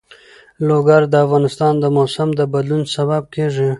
لوگر 0.67 1.01
د 1.11 1.13
افغانستان 1.25 1.73
د 1.79 1.85
موسم 1.97 2.29
د 2.39 2.41
بدلون 2.53 2.83
سبب 2.95 3.23
کېږي. 3.35 3.69